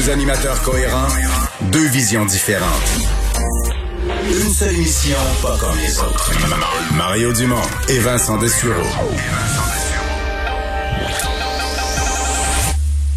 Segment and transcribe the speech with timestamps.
[0.00, 1.08] Deux, animateurs cohérents,
[1.72, 2.90] deux visions différentes.
[4.26, 6.32] Une seule mission, pas comme les autres.
[6.96, 7.56] Mario Dumont
[7.88, 8.72] et Vincent Dessureau.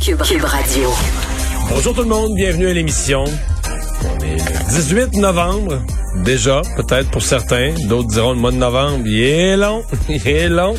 [0.01, 0.89] Cube, Radio.
[1.69, 3.23] Bonjour tout le monde, bienvenue à l'émission.
[4.03, 5.81] On est le 18 novembre,
[6.25, 7.73] déjà, peut-être pour certains.
[7.87, 10.75] D'autres diront le mois de novembre, il est long, il est long.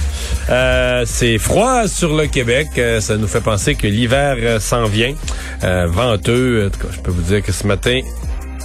[0.51, 2.69] Euh, c'est froid sur le Québec.
[2.79, 5.15] Euh, ça nous fait penser que l'hiver euh, s'en vient.
[5.63, 8.01] venteux, en tout cas, je peux vous dire que ce matin,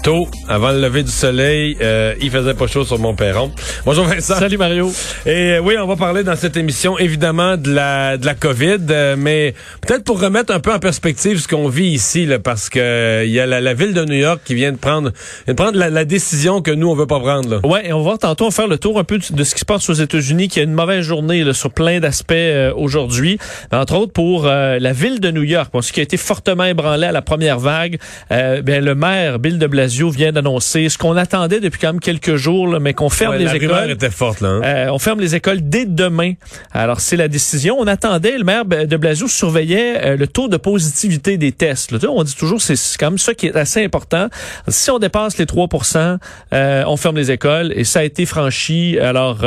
[0.02, 3.52] tôt, avant le lever du soleil, euh, il faisait pas chaud sur mon perron.
[3.86, 4.36] Bonjour Vincent.
[4.36, 4.92] Salut Mario.
[5.26, 8.78] Et euh, oui, on va parler dans cette émission évidemment de la de la Covid,
[8.90, 12.70] euh, mais peut-être pour remettre un peu en perspective ce qu'on vit ici, là, parce
[12.70, 15.12] que il y a la, ville de New York qui vient de prendre,
[15.46, 17.50] vient de prendre la, décision que nous on veut pas prendre.
[17.50, 17.60] Là.
[17.64, 19.90] Ouais, et on va tantôt faire le tour un peu de ce qui se passe
[19.90, 22.34] aux États-Unis, qui a une mauvaise journée là, sur plein d'aspects
[22.76, 23.38] aujourd'hui,
[23.72, 27.12] entre autres pour la ville de New York, ce qui a été fortement ébranlé à
[27.12, 28.00] la première vague.
[28.30, 32.36] ben le maire Bill de Blasio vient d'annoncer ce qu'on attendait depuis quand même quelques
[32.36, 33.90] jours, mais qu'on ferme les écoles.
[33.90, 34.62] était forte, là, hein?
[34.64, 36.34] euh, on ferme les écoles dès demain.
[36.72, 37.78] Alors, c'est la décision.
[37.80, 41.92] On attendait, le maire de Blasio surveillait euh, le taux de positivité des tests.
[41.92, 41.98] Là.
[42.08, 44.28] On dit toujours, c'est quand même ça qui est assez important.
[44.68, 46.18] Si on dépasse les 3%
[46.54, 49.00] euh, on ferme les écoles et ça a été franchi.
[49.00, 49.40] Alors,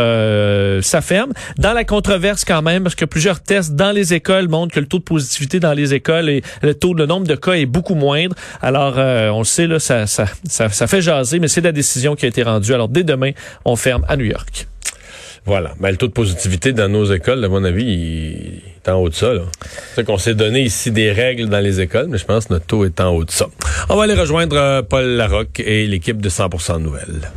[0.82, 1.32] ça ferme.
[1.58, 4.86] Dans la controverse quand même, parce que plusieurs tests dans les écoles montrent que le
[4.86, 7.94] taux de positivité dans les écoles et le taux, le nombre de cas est beaucoup
[7.94, 8.34] moindre.
[8.60, 12.24] Alors, on le sait, là, ça, ça ça, fait jaser, mais c'est la décision qui
[12.24, 12.74] a été rendue.
[12.74, 13.30] Alors, dès demain,
[13.64, 14.66] on ferme à New York.
[15.44, 15.72] Voilà.
[15.80, 19.08] Ben, le taux de positivité dans nos écoles, à mon avis, il est en haut
[19.08, 19.32] de ça.
[19.94, 22.66] C'est qu'on s'est donné ici des règles dans les écoles, mais je pense que notre
[22.66, 23.46] taux est en haut de ça.
[23.88, 27.30] On va aller rejoindre euh, Paul Larocque et l'équipe de 100% Nouvelles.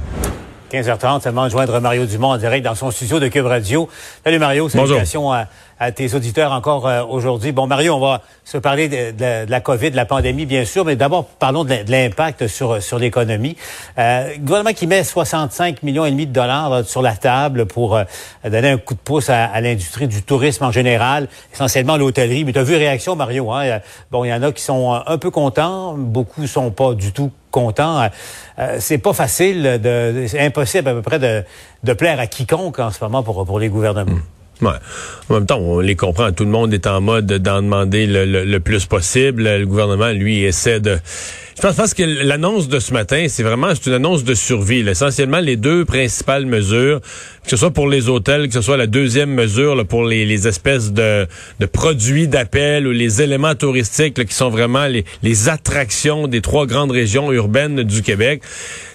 [0.72, 3.88] 15h30, seulement joindre Mario Dumont en direct dans son studio de Cube Radio.
[4.23, 5.47] Salut Mario, salutations à,
[5.80, 7.52] à tes auditeurs encore euh, aujourd'hui.
[7.52, 10.96] Bon, Mario, on va se parler de, la COVID, de la pandémie, bien sûr, mais
[10.96, 13.58] d'abord, parlons de l'impact sur, sur l'économie.
[13.97, 18.00] Euh, gouvernement qui met 65 millions et demi de dollars euh, sur la table pour
[18.44, 22.46] donner un coup de pouce à, l'industrie du tourisme en général, essentiellement l'hôtellerie.
[22.46, 23.52] Mais tu as vu réaction, Mario.
[23.52, 23.80] Hein?
[24.12, 27.31] Bon, il y en a qui sont un peu contents, beaucoup sont pas du tout
[27.52, 28.09] contents.
[28.80, 31.44] c'est pas facile, de, c'est impossible à peu près de,
[31.84, 34.12] de plaire à quiconque en ce moment pour, pour les gouvernements.
[34.12, 34.34] Hmm.
[34.64, 36.32] En même temps, on les comprend.
[36.32, 39.44] Tout le monde est en mode d'en demander le, le, plus possible.
[39.44, 40.98] Le gouvernement, lui, essaie de...
[41.58, 44.88] Je pense, que l'annonce de ce matin, c'est vraiment c'est une annonce de survie.
[44.88, 48.88] Essentiellement, les deux principales mesures, que ce soit pour les hôtels, que ce soit la
[48.88, 51.26] deuxième mesure pour les, espèces de,
[51.62, 56.92] de produits d'appel ou les éléments touristiques qui sont vraiment les, attractions des trois grandes
[56.92, 58.42] régions urbaines du Québec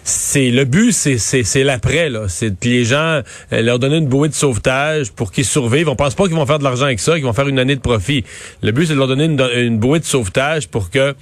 [0.02, 2.24] c'est le but, c'est c'est l'après là.
[2.28, 3.20] C'est les gens
[3.52, 5.88] euh, leur donner une bouée de sauvetage pour qu'ils survivent.
[5.88, 7.76] On pense pas qu'ils vont faire de l'argent avec ça, qu'ils vont faire une année
[7.76, 8.24] de profit.
[8.62, 11.14] Le but, c'est de leur donner une bouée de sauvetage pour que,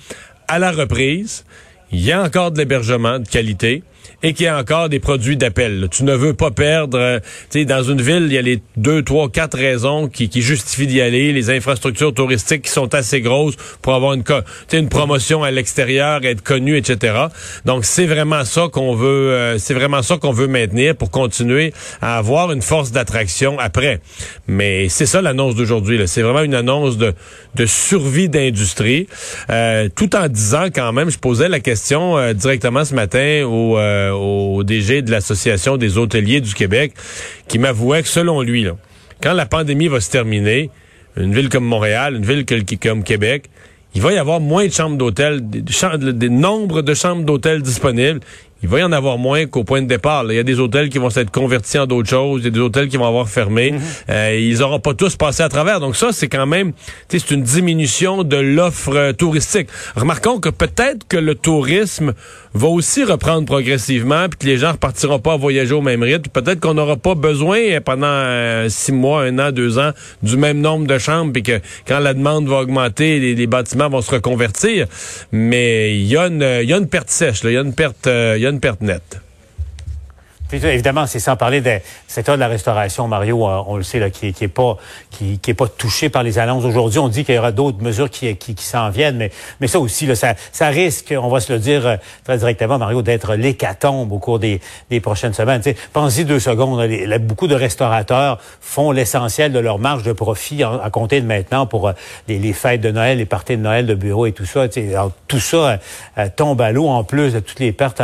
[0.49, 1.45] à la reprise,
[1.93, 3.83] il y ait encore de l'hébergement de qualité
[4.23, 5.89] et qu'il y a encore des produits d'appel.
[5.91, 6.99] Tu ne veux pas perdre.
[6.99, 7.21] Euh,
[7.51, 10.43] tu sais, dans une ville, il y a les deux, trois, quatre raisons qui, qui
[10.43, 11.33] justifient d'y aller.
[11.33, 14.25] Les infrastructures touristiques qui sont assez grosses pour avoir une,
[14.73, 17.27] une promotion à l'extérieur, être connu, etc.
[17.65, 19.33] Donc, c'est vraiment ça qu'on veut.
[19.33, 24.01] Euh, c'est vraiment ça qu'on veut maintenir pour continuer à avoir une force d'attraction après.
[24.49, 26.01] Mais c'est ça l'annonce d'aujourd'hui.
[26.07, 27.15] C'est vraiment une annonce de,
[27.55, 29.07] de survie d'industrie,
[29.51, 31.09] euh, tout en disant quand même.
[31.09, 33.79] Je posais la question euh, directement ce matin au
[34.09, 36.93] euh, au DG de l'Association des hôteliers du Québec,
[37.47, 38.67] qui m'avouait que selon lui,
[39.23, 40.71] quand la pandémie va se terminer,
[41.17, 42.45] une ville comme Montréal, une ville
[42.81, 43.51] comme Québec,
[43.95, 45.63] il va y avoir moins de chambres d'hôtel, des,
[46.13, 48.21] des, nombres de chambres d'hôtel disponibles
[48.63, 50.25] il va y en avoir moins qu'au point de départ.
[50.29, 52.51] Il y a des hôtels qui vont s'être convertis en d'autres choses, il y a
[52.51, 53.73] des hôtels qui vont avoir fermé.
[53.73, 53.81] Mhm.
[54.11, 55.81] euh, ils n'auront pas tous passé à travers.
[55.81, 56.73] Donc ça, c'est quand même,
[57.09, 59.69] c'est une diminution de l'offre euh, touristique.
[59.95, 62.15] Remarquons que peut-être que le tourisme
[62.59, 66.31] va aussi reprendre progressivement, puis que les gens repartiront pas à voyager au même rythme.
[66.31, 70.61] Peut-être qu'on n'aura pas besoin pendant euh, six mois, un an, deux ans du même
[70.61, 74.87] nombre de chambres, puis que quand la demande va augmenter, les, bâtiments vont se reconvertir.
[75.33, 78.07] Mais il y, a une, y a une perte sèche, il y a une perte,
[78.07, 79.21] euh, une perte nette.
[80.49, 81.71] Puis, évidemment, c'est sans parler du
[82.07, 84.79] secteur de la restauration, Mario, euh, on le sait, là, qui, qui est pas
[85.11, 86.99] qui, est pas touché par les annonces aujourd'hui.
[86.99, 89.31] On dit qu'il y aura d'autres mesures qui, qui, s'en viennent, mais,
[89.61, 92.79] mais ça aussi, là, ça, ça risque, on va se le dire euh, très directement,
[92.79, 94.61] Mario, d'être l'hécatombe au cours des,
[94.91, 95.63] des prochaines semaines.
[95.93, 96.89] Pensez deux secondes,
[97.21, 101.89] beaucoup de restaurateurs font l'essentiel de leur marge de profit à compter de maintenant pour
[101.89, 101.93] euh,
[102.27, 104.67] les, les, fêtes de Noël, les parties de Noël de bureau et tout ça.
[104.77, 105.79] Alors, tout ça
[106.37, 108.03] tombe à l'eau en plus de toutes les pertes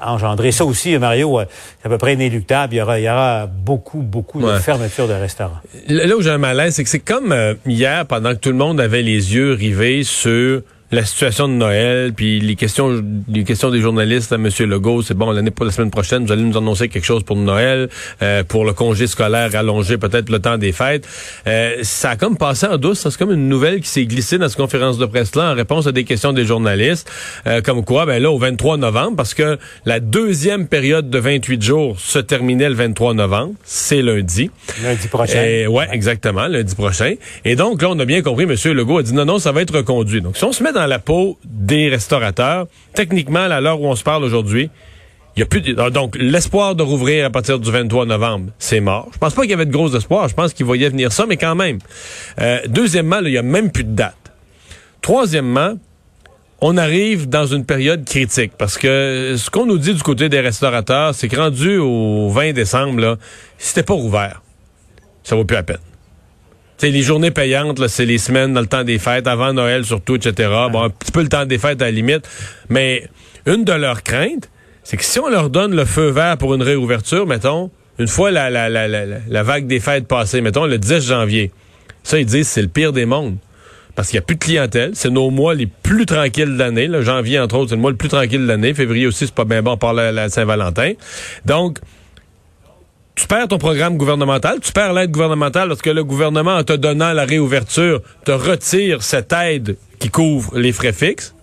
[0.00, 0.52] engendrées.
[0.52, 1.40] Ça aussi, Mario,
[1.80, 2.74] c'est à peu près inéluctable.
[2.74, 5.60] Il y aura, il y aura beaucoup, beaucoup de fermetures de restaurants.
[5.88, 8.56] Là où j'ai un malaise, c'est que c'est comme euh, hier, pendant que tout le
[8.56, 10.62] monde avait les yeux rivés sur
[10.92, 14.48] la situation de Noël, puis les questions, les questions des journalistes à M.
[14.60, 17.36] Legault, c'est bon, l'année pour la semaine prochaine, vous allez nous annoncer quelque chose pour
[17.36, 17.88] Noël,
[18.20, 21.08] euh, pour le congé scolaire allongé, peut-être le temps des fêtes.
[21.46, 24.48] Euh, ça a comme passé en douce, c'est comme une nouvelle qui s'est glissée dans
[24.48, 27.10] cette conférence de presse-là en réponse à des questions des journalistes,
[27.46, 31.62] euh, comme quoi, ben là, au 23 novembre, parce que la deuxième période de 28
[31.62, 34.50] jours se terminait le 23 novembre, c'est lundi.
[34.82, 35.42] Lundi prochain.
[35.42, 37.14] Et, ouais, exactement, lundi prochain.
[37.46, 38.54] Et donc, là, on a bien compris, M.
[38.74, 40.20] Legault a dit non, non, ça va être reconduit.
[40.20, 42.66] Donc, si on se met dans dans la peau des restaurateurs.
[42.94, 44.68] Techniquement, à l'heure où on se parle aujourd'hui,
[45.36, 48.80] il y a plus ah, donc l'espoir de rouvrir à partir du 23 novembre, c'est
[48.80, 49.08] mort.
[49.12, 50.28] Je pense pas qu'il y avait de gros espoirs.
[50.28, 51.78] Je pense qu'il voyait venir ça, mais quand même.
[52.40, 54.16] Euh, deuxièmement, il y a même plus de date.
[55.00, 55.74] Troisièmement,
[56.60, 60.40] on arrive dans une période critique parce que ce qu'on nous dit du côté des
[60.40, 63.18] restaurateurs, c'est que rendu au 20 décembre,
[63.56, 64.42] c'était pas rouvert,
[65.22, 65.91] ça vaut plus la peine
[66.90, 70.50] les journées payantes, c'est les semaines dans le temps des fêtes, avant Noël surtout, etc.
[70.70, 72.28] Bon, un petit peu le temps des fêtes à la limite.
[72.68, 73.08] Mais
[73.46, 74.50] une de leurs craintes,
[74.82, 78.30] c'est que si on leur donne le feu vert pour une réouverture, mettons, une fois
[78.30, 81.52] la, la, la, la, vague des fêtes passée, mettons le 10 janvier,
[82.02, 83.36] ça, ils disent c'est le pire des mondes.
[83.94, 84.92] Parce qu'il n'y a plus de clientèle.
[84.94, 86.88] C'est nos mois les plus tranquilles de l'année.
[87.02, 88.72] Janvier, entre autres, c'est le mois le plus tranquille de l'année.
[88.72, 90.94] Février aussi, c'est pas bien bon par la Saint-Valentin.
[91.44, 91.78] Donc,
[93.32, 97.14] perds ton programme gouvernemental, tu perds l'aide gouvernementale parce que le gouvernement, en te donnant
[97.14, 101.34] la réouverture, te retire cette aide qui couvre les frais fixes.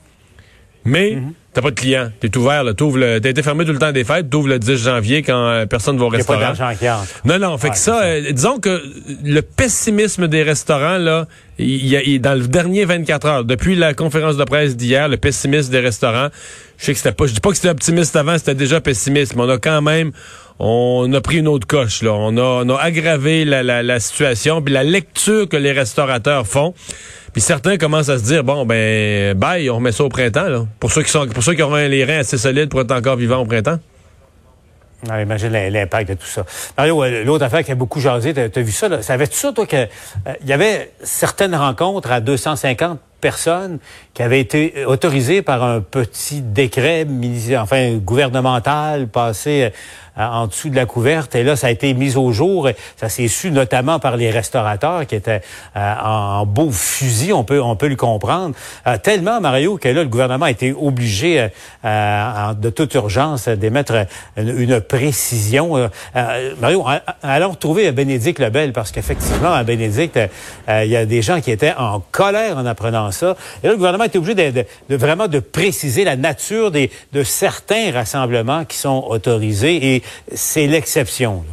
[0.85, 1.33] Mais mhm.
[1.51, 2.11] t'as pas de client.
[2.19, 2.73] T'es ouvert, là.
[2.75, 4.29] T'as été fermé tout le temps des fêtes.
[4.29, 6.39] T'ouvres le 10 janvier quand euh, personne va au restaurant.
[6.39, 7.57] Pas d'argent qui Non, non.
[7.57, 8.83] Fait que ça, euh, disons que
[9.23, 11.25] le pessimisme des restaurants, là,
[11.57, 15.17] il y a, dans le dernier 24 heures, depuis la conférence de presse d'hier, le
[15.17, 16.29] pessimisme des restaurants,
[16.77, 19.35] je sais que c'était pas, je dis pas que c'était optimiste avant, c'était déjà pessimiste,
[19.35, 20.11] mais on a quand même,
[20.59, 22.03] on a pris une autre coche.
[22.03, 22.13] Là.
[22.13, 26.45] On, a, on a aggravé la, la, la situation, puis la lecture que les restaurateurs
[26.45, 26.73] font.
[27.31, 30.65] Puis certains commencent à se dire bon ben bye, on remet ça au printemps là.
[30.79, 33.17] Pour ceux qui sont pour ceux qui auront les reins assez solides pour être encore
[33.17, 33.77] vivants au printemps.
[35.07, 36.45] Ah, imagine l'impact de tout ça.
[36.77, 39.01] Mario, euh, l'autre affaire qui a beaucoup jasé, t'as as vu ça, là?
[39.01, 39.87] Savais-tu ça, toi, qu'il
[40.27, 43.79] euh, y avait certaines rencontres à 250 personnes
[44.13, 47.05] qui avaient été autorisées par un petit décret,
[47.57, 49.71] enfin, gouvernemental, passé
[50.19, 51.35] euh, en dessous de la couverte.
[51.35, 52.67] Et là, ça a été mis au jour.
[52.97, 55.41] Ça s'est su notamment par les restaurateurs qui étaient
[55.77, 58.53] euh, en beau fusil, on peut, on peut le comprendre.
[58.87, 61.47] Euh, tellement, Mario, que là, le gouvernement a été obligé
[61.83, 64.05] de toute urgence d'émettre
[64.35, 65.89] une, précision.
[66.59, 66.85] Mario,
[67.23, 70.19] allons retrouver Bénédicte Lebel parce qu'effectivement, à Bénédicte,
[70.67, 73.08] il y a des gens qui étaient en colère en apprenant
[73.63, 74.65] Et là, le gouvernement été obligé de,
[74.95, 80.03] vraiment de préciser la nature des, de certains rassemblements qui sont autorisés et
[80.33, 81.43] c'est l'exception.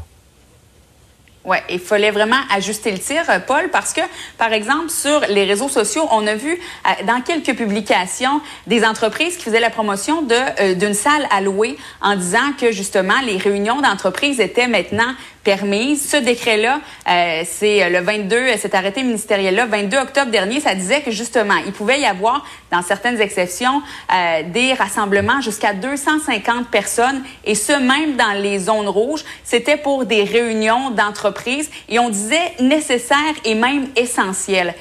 [1.47, 4.00] Oui, il fallait vraiment ajuster le tir, euh, Paul, parce que,
[4.37, 9.37] par exemple, sur les réseaux sociaux, on a vu euh, dans quelques publications des entreprises
[9.37, 13.81] qui faisaient la promotion euh, d'une salle à louer en disant que justement les réunions
[13.81, 15.14] d'entreprise étaient maintenant
[15.47, 21.12] Ce décret-là, euh, c'est le 22, cet arrêté ministériel-là, 22 octobre dernier, ça disait que
[21.12, 23.81] justement, il pouvait y avoir, dans certaines exceptions,
[24.12, 29.25] euh, des rassemblements jusqu'à 250 personnes, et ce, même dans les zones rouges.
[29.45, 34.75] C'était pour des réunions d'entreprise, et on disait nécessaire et même essentiel.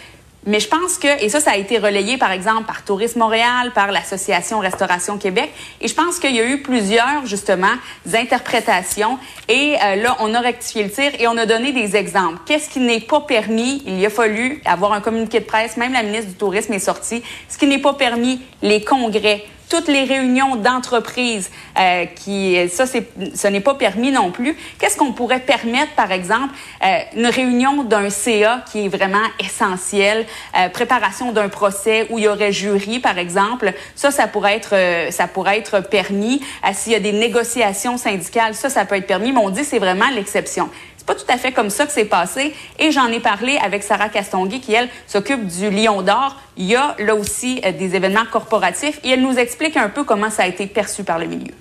[0.45, 3.71] Mais je pense que, et ça, ça a été relayé, par exemple, par Tourisme Montréal,
[3.73, 7.73] par l'Association Restauration Québec, et je pense qu'il y a eu plusieurs, justement,
[8.13, 9.17] interprétations,
[9.49, 12.39] et euh, là, on a rectifié le tir et on a donné des exemples.
[12.45, 13.81] Qu'est-ce qui n'est pas permis?
[13.87, 16.79] Il y a fallu avoir un communiqué de presse, même la ministre du Tourisme est
[16.79, 17.23] sortie.
[17.49, 23.07] Ce qui n'est pas permis, les congrès, toutes les réunions d'entreprise, euh, qui ça c'est
[23.33, 24.55] ce n'est pas permis non plus.
[24.79, 26.53] Qu'est-ce qu'on pourrait permettre, par exemple,
[26.83, 30.25] euh, une réunion d'un CA qui est vraiment essentiel,
[30.57, 34.73] euh, préparation d'un procès où il y aurait jury, par exemple, ça ça pourrait être
[34.73, 36.41] euh, ça pourrait être permis.
[36.63, 39.63] Euh, s'il y a des négociations syndicales, ça ça peut être permis, mais on dit
[39.63, 40.69] c'est vraiment l'exception
[41.05, 42.53] pas tout à fait comme ça que c'est passé.
[42.79, 46.37] Et j'en ai parlé avec Sarah Castonguay, qui, elle, s'occupe du Lion d'Or.
[46.57, 50.03] Il y a là aussi euh, des événements corporatifs et elle nous explique un peu
[50.03, 51.53] comment ça a été perçu par le milieu.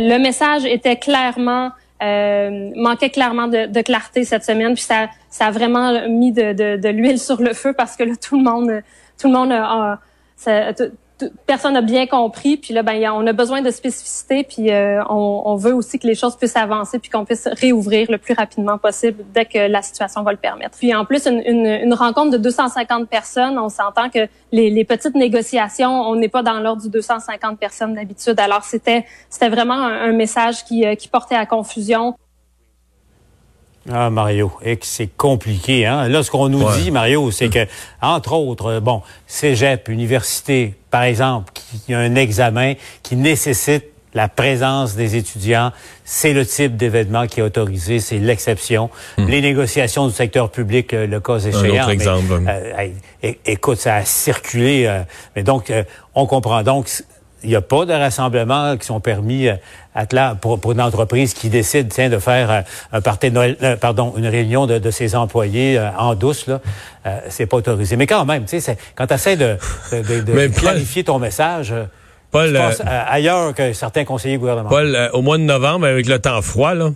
[0.00, 5.46] Le message était clairement euh, manquait clairement de, de, clarté cette semaine, puis ça, ça
[5.46, 8.44] a vraiment mis de, de, de l'huile sur le feu parce que là tout le
[8.44, 8.84] monde,
[9.20, 9.98] tout le monde a,
[10.36, 10.72] ça,
[11.46, 12.56] personne n'a bien compris.
[12.56, 16.14] Puis là, ben, on a besoin de spécificité, puis euh, on, veut aussi que les
[16.14, 20.22] choses puissent avancer, puis qu'on puisse réouvrir le plus rapidement possible dès que la situation
[20.22, 20.78] va le permettre.
[20.78, 24.84] Puis en plus, une, une, une rencontre de 250 personnes, on s'entend que les, les,
[24.84, 28.38] petites négociations, on n'est pas dans l'ordre du 250 personnes d'habitude.
[28.38, 32.14] Alors c'était c'était vraiment un, message qui, euh, qui portait à confusion.
[33.90, 35.86] Ah, Mario, et que c'est compliqué.
[35.86, 36.08] Hein?
[36.08, 37.66] Là, ce qu'on nous dit, Mario, c'est que,
[38.02, 44.96] entre autres, bon, cégep, université, par exemple, qui a un examen qui nécessite la présence
[44.96, 45.70] des étudiants,
[46.04, 48.90] c'est le type d'événement qui est autorisé, c'est l'exception.
[49.16, 49.26] Hmm.
[49.26, 51.86] Les négociations du secteur public, euh, le cas échéant.
[51.86, 52.42] Un exemple.
[52.48, 54.86] Euh, écoute, ça a circulé.
[54.86, 55.02] Euh,
[55.36, 55.72] mais donc,
[56.14, 56.62] on comprend.
[56.62, 56.90] Donc,
[57.42, 59.48] il n'y a pas de rassemblements qui sont permis
[59.98, 62.60] euh, pour, pour, une entreprise qui décide tiens, de faire euh,
[62.92, 66.60] un party de Noël, euh, pardon, une réunion de, de ses employés en douce, là,
[67.28, 67.96] c'est pas autorisé.
[67.96, 69.56] Mais quand même, tu sais, quand tu essaies de,
[69.92, 71.74] de, de clarifier ton message,
[72.30, 74.74] Paul, tu ailleurs que certains conseillers gouvernementaux.
[74.74, 76.90] Paul, au mois de novembre, avec le temps froid, là,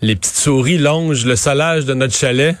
[0.00, 2.56] les petites souris longent le salage de notre chalet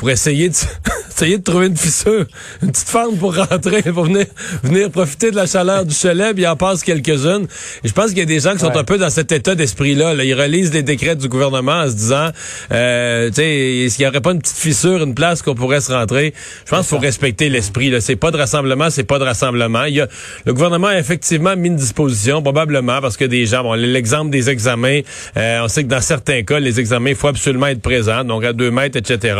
[0.00, 0.54] pour essayer de,
[1.10, 2.24] essayer de trouver une fissure,
[2.62, 4.24] une petite fente pour rentrer, pour venir,
[4.62, 7.46] venir profiter de la chaleur du chalet, puis il en passe quelques-unes.
[7.84, 9.54] Et je pense qu'il y a des gens qui sont un peu dans cet état
[9.54, 10.14] d'esprit-là.
[10.14, 10.24] Là.
[10.24, 12.30] Ils relisent les décrets du gouvernement en se disant,
[12.72, 15.82] euh, tu sais, est-ce qu'il n'y aurait pas une petite fissure, une place qu'on pourrait
[15.82, 16.32] se rentrer?
[16.64, 17.92] Je pense qu'il faut respecter l'esprit.
[18.00, 19.84] C'est pas de rassemblement, c'est pas de rassemblement.
[19.84, 20.08] Il y a,
[20.46, 24.48] le gouvernement a effectivement mis une disposition, probablement parce que des gens, bon, l'exemple des
[24.48, 25.00] examens,
[25.36, 28.44] euh, on sait que dans certains cas, les examens, il faut absolument être présent, donc
[28.44, 29.36] à deux mètres, etc.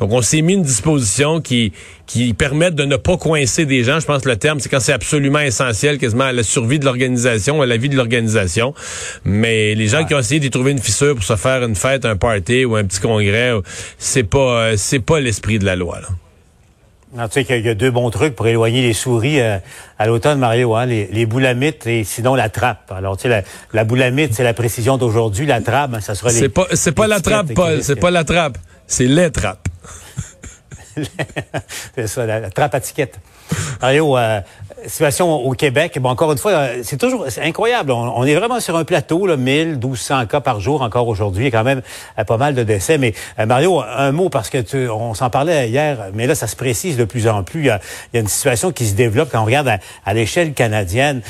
[0.00, 1.72] Donc, on s'est mis une disposition qui,
[2.06, 4.00] qui permette de ne pas coincer des gens.
[4.00, 6.86] Je pense que le terme, c'est quand c'est absolument essentiel, quasiment à la survie de
[6.86, 8.74] l'organisation, à la vie de l'organisation.
[9.24, 12.06] Mais les gens qui ont essayé d'y trouver une fissure pour se faire une fête,
[12.06, 13.52] un party ou un petit congrès,
[13.98, 16.08] c'est pas, c'est pas l'esprit de la loi, là.
[17.12, 19.58] Non, tu sais qu'il y a deux bons trucs pour éloigner les souris euh,
[19.98, 22.92] à l'automne, Mario, hein, les, les, boulamites et sinon la trappe.
[22.92, 23.42] Alors, tu sais, la,
[23.72, 25.44] la boulamite, c'est la précision d'aujourd'hui.
[25.44, 26.38] La trappe, ça sera les...
[26.38, 27.82] C'est pas, c'est pas la trappe, Paul.
[27.82, 28.58] C'est pas la trappe.
[28.90, 29.68] C'est les trappes.
[31.94, 33.12] c'est ça, la, trappe à ticket.
[33.80, 34.40] Mario, euh,
[34.86, 37.92] situation au Québec, bon, encore une fois, euh, c'est toujours incroyable.
[37.92, 41.50] On, est vraiment sur un plateau, là, 1000, 1200 cas par jour encore aujourd'hui.
[41.50, 41.82] Quand même
[42.18, 42.98] euh, pas mal de décès.
[42.98, 43.14] Mais
[43.46, 46.96] Mario, un mot, parce que tu, on s'en parlait hier, mais là, ça se précise
[46.96, 47.60] de plus en plus.
[47.60, 47.80] Il y a,
[48.20, 49.70] une situation qui se développe quand on regarde
[50.04, 51.22] à, l'échelle canadienne.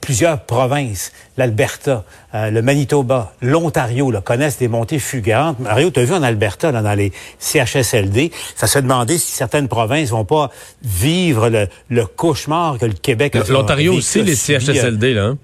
[0.00, 5.54] plusieurs provinces, l'Alberta, le Manitoba, l'Ontario, connaissent des montées fugaces.
[5.58, 9.68] Mario, tu as vu en Alberta, là, dans les CHSLD, ça se demandait si certaines
[9.68, 10.50] provinces vont pas
[10.82, 15.24] vivre le, le cauchemar que le Québec a L'Ontario aussi, les CHSLD, là.
[15.24, 15.38] Hein?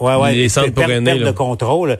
[0.00, 0.34] Ouais, ouais.
[0.34, 1.98] Les centres pour aînés, perte de contrôle.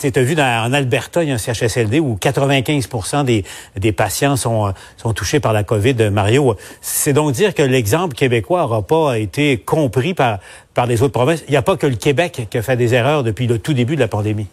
[0.00, 2.88] Tu as vu dans, en Alberta, il y a un CHSLD où 95
[3.24, 3.44] des,
[3.76, 6.10] des patients sont, sont touchés par la COVID.
[6.10, 10.38] Mario, c'est donc dire que l'exemple québécois n'aura pas été compris par,
[10.74, 11.42] par les autres provinces.
[11.48, 13.72] Il n'y a pas que le Québec qui a fait des erreurs depuis le tout
[13.72, 14.46] début de la pandémie.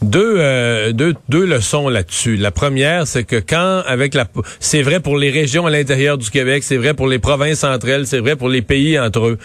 [0.00, 2.36] Deux, euh, deux, deux leçons là-dessus.
[2.36, 4.28] La première, c'est que quand, avec la,
[4.60, 7.88] c'est vrai pour les régions à l'intérieur du Québec, c'est vrai pour les provinces entre
[7.88, 9.38] elles, c'est vrai pour les pays entre eux.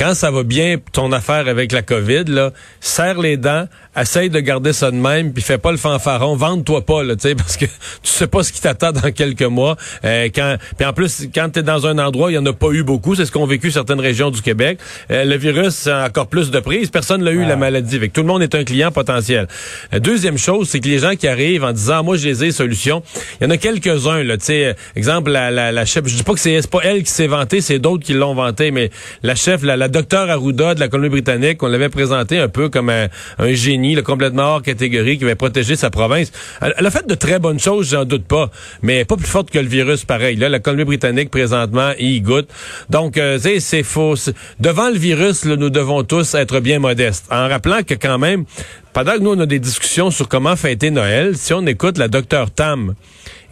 [0.00, 4.40] Quand ça va bien ton affaire avec la COVID, là, serre les dents, essaye de
[4.40, 7.58] garder ça de même, puis fais pas le fanfaron, vende-toi pas, là, tu sais, parce
[7.58, 7.70] que tu
[8.04, 9.76] sais pas ce qui t'attend dans quelques mois.
[10.06, 12.54] Euh, quand, puis en plus, quand tu es dans un endroit, il y en a
[12.54, 14.78] pas eu beaucoup, c'est ce qu'ont vécu certaines régions du Québec.
[15.10, 18.22] Euh, le virus a encore plus de prise, personne l'a eu la maladie, avec tout
[18.22, 19.48] le monde est un client potentiel.
[19.92, 22.52] La deuxième chose, c'est que les gens qui arrivent en disant, moi, je les ai
[22.52, 23.02] solutions,
[23.38, 26.22] il y en a quelques-uns, là, tu sais, exemple, la, la, la chef, je dis
[26.22, 28.90] pas que c'est pas elle qui s'est vantée, c'est d'autres qui l'ont vanté, mais
[29.22, 32.90] la chef, la, la docteur Arruda de la Colombie-Britannique, on l'avait présenté un peu comme
[32.90, 33.08] un,
[33.52, 36.32] génie complètement hors catégorie, qui va protéger sa province.
[36.60, 38.50] Elle, a fait de très bonnes choses, j'en doute pas,
[38.82, 40.36] mais pas plus forte que le virus, pareil.
[40.36, 42.48] Là, la Colombie-Britannique, présentement, y goûte.
[42.88, 44.14] Donc, euh, c'est faux.
[44.58, 48.44] Devant le virus, nous devons tous être bien modestes, en rappelant que quand même,
[48.92, 52.08] pendant que nous, on a des discussions sur comment fêter Noël, si on écoute la
[52.08, 52.94] docteur Tam,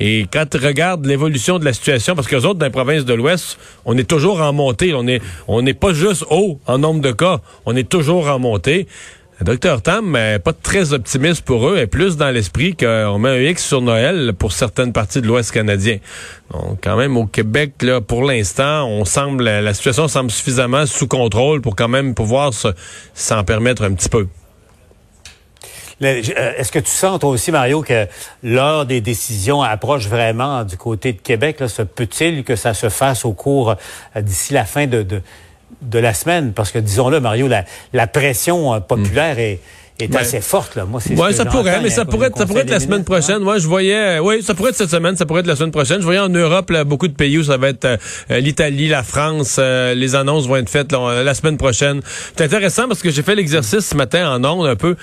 [0.00, 3.04] et quand tu regardes l'évolution de la situation, parce que les autres, dans les provinces
[3.04, 4.94] de l'Ouest, on est toujours en montée.
[4.94, 7.40] On est, on n'est pas juste haut en nombre de cas.
[7.66, 8.86] On est toujours en montée.
[9.40, 13.50] Docteur Tam, mais pas très optimiste pour eux, et plus dans l'esprit qu'on met un
[13.50, 15.98] X sur Noël pour certaines parties de l'Ouest canadien.
[16.52, 21.06] Donc, quand même, au Québec, là, pour l'instant, on semble, la situation semble suffisamment sous
[21.06, 22.52] contrôle pour quand même pouvoir
[23.14, 24.26] s'en permettre un petit peu.
[26.02, 26.22] Euh,
[26.56, 28.06] est-ce que tu sens toi aussi, Mario, que
[28.42, 31.60] l'heure des décisions approche vraiment du côté de Québec?
[31.60, 33.70] Là, se peut-il que ça se fasse au cours
[34.16, 35.22] euh, d'ici la fin de
[35.82, 39.40] de la semaine, parce que disons-le, Mario, la, la pression euh, populaire mm.
[39.40, 39.60] est
[39.98, 40.84] est assez forte là.
[40.84, 43.38] Moi, c'est ouais, ça pourrait, mais ça pourrait, ça pourrait être la semaine prochaine.
[43.38, 45.98] Moi, je voyais, oui, ça pourrait être cette semaine, ça pourrait être la semaine prochaine.
[45.98, 49.02] Je voyais en Europe là, beaucoup de pays où ça va être euh, l'Italie, la
[49.02, 49.56] France.
[49.58, 52.00] Euh, les annonces vont être faites la semaine prochaine.
[52.36, 54.96] C'est intéressant parce que j'ai fait l'exercice ce matin en ondes un peu.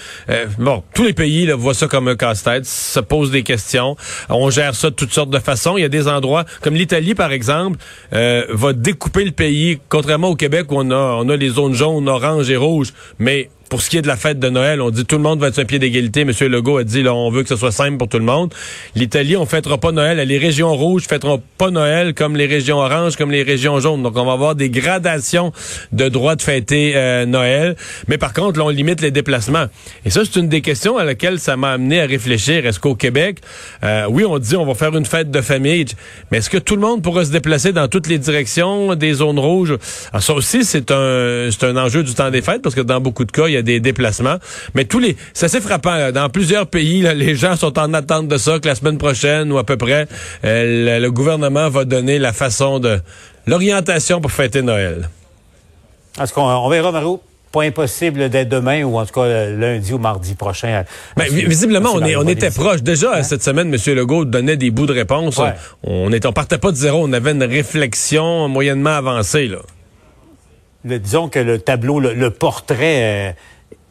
[0.60, 3.96] bon, tous les pays là, voient ça comme un casse-tête, se posent des questions.
[4.30, 5.78] On gère ça de toutes sortes de façons.
[5.78, 7.78] Il y a des endroits comme l'Italie, par exemple,
[8.12, 12.08] va découper le pays, contrairement au Québec où on a, on a les zones jaunes,
[12.08, 15.04] oranges et rouges, mais pour ce qui est de la fête de Noël, on dit
[15.04, 16.24] tout le monde va être sur un pied d'égalité.
[16.24, 18.54] Monsieur Legault a dit là, on veut que ce soit simple pour tout le monde.
[18.96, 20.18] L'Italie, on fêtera pas Noël.
[20.18, 24.02] Les régions rouges fêteront pas Noël comme les régions oranges, comme les régions jaunes.
[24.02, 25.52] Donc, on va avoir des gradations
[25.92, 27.76] de droits de fêter euh, Noël.
[28.08, 29.66] Mais par contre, là, on limite les déplacements.
[30.06, 32.66] Et ça, c'est une des questions à laquelle ça m'a amené à réfléchir.
[32.66, 33.40] Est-ce qu'au Québec,
[33.84, 35.84] euh, oui, on dit on va faire une fête de famille,
[36.32, 39.38] mais est-ce que tout le monde pourra se déplacer dans toutes les directions des zones
[39.38, 39.76] rouges?
[40.14, 43.26] Alors, ça aussi, c'est un, un enjeu du temps des fêtes parce que dans beaucoup
[43.26, 44.38] de cas, il y a des déplacements.
[44.74, 46.12] Mais tous les, c'est assez frappant.
[46.14, 49.58] Dans plusieurs pays, les gens sont en attente de ça que la semaine prochaine ou
[49.58, 50.08] à peu près,
[50.46, 53.00] euh, le, gouvernement va donner la façon de
[53.46, 55.10] l'orientation pour fêter Noël.
[56.22, 57.20] Est-ce qu'on on verra, Marou?
[57.56, 60.84] pas impossible d'être demain ou en tout cas lundi ou mardi prochain.
[61.16, 62.84] Mais visiblement, on, est, on était proche.
[62.84, 63.24] Déjà, hein?
[63.24, 63.96] cette semaine, M.
[63.96, 65.40] Legault donnait des bouts de réponse.
[65.84, 67.08] On, on partait pas de zéro.
[67.08, 69.48] On avait une réflexion moyennement avancée.
[69.48, 69.60] Là.
[70.84, 73.30] disons que le tableau, le, portrait...
[73.30, 73.32] Euh,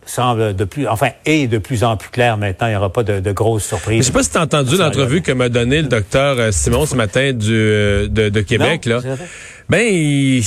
[0.07, 2.67] semble de plus, enfin, est de plus en plus clair maintenant.
[2.67, 3.99] Il n'y aura pas de, grosses surprises.
[3.99, 6.87] Je sais pas si tu as entendu l'entrevue que m'a donné le docteur euh, Simon
[6.87, 8.87] ce matin du, euh, de, Québec.
[8.87, 9.01] là.
[9.69, 10.43] Ben, lui,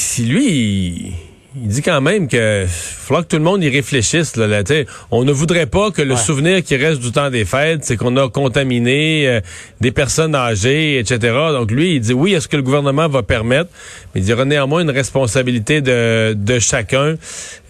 [0.50, 1.14] il
[1.62, 4.36] il dit quand même que falloir que tout le monde y réfléchisse.
[4.36, 4.64] Là, là
[5.12, 8.16] on ne voudrait pas que le souvenir qui reste du temps des fêtes, c'est qu'on
[8.18, 9.42] a contaminé euh,
[9.82, 11.20] des personnes âgées, etc.
[11.52, 13.70] Donc lui, il dit oui, est-ce que le gouvernement va permettre,
[14.14, 17.16] mais il y aura néanmoins une responsabilité de, de chacun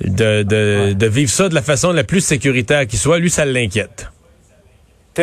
[0.03, 3.19] de, de, de vivre ça de la façon la plus sécuritaire qui soit.
[3.19, 4.07] Lui, ça l'inquiète.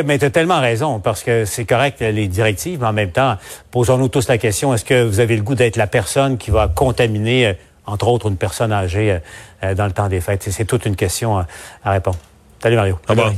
[0.03, 3.37] Mais tu as tellement raison, parce que c'est correct les directives, mais en même temps,
[3.71, 6.67] posons-nous tous la question, est-ce que vous avez le goût d'être la personne qui va
[6.67, 7.53] contaminer euh,
[7.87, 9.21] entre autres une personne âgée
[9.63, 10.47] euh, dans le temps des fêtes.
[10.51, 11.47] C'est toute une question à,
[11.91, 12.19] répondre.
[12.63, 12.99] Salut Mario.
[13.09, 13.33] Au revoir.